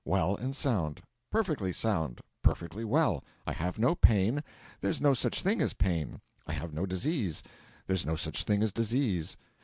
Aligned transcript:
well 0.03 0.33
and 0.37 0.55
sound! 0.55 0.99
Perfectly 1.31 1.71
sound, 1.71 2.19
perfectly 2.41 2.83
well! 2.83 3.23
I 3.45 3.53
have 3.53 3.77
no 3.77 3.93
pain; 3.93 4.43
there's 4.79 4.99
no 4.99 5.13
such 5.13 5.43
thing 5.43 5.61
as 5.61 5.73
pain! 5.73 6.19
I 6.47 6.53
have 6.53 6.73
no 6.73 6.87
disease; 6.87 7.43
there's 7.85 8.03
no 8.03 8.15
such 8.15 8.43
thing 8.45 8.63
as 8.63 8.73
disease! 8.73 9.37